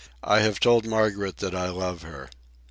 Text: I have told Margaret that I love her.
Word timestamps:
I 0.23 0.39
have 0.39 0.59
told 0.59 0.87
Margaret 0.87 1.37
that 1.37 1.53
I 1.53 1.69
love 1.69 2.01
her. 2.01 2.31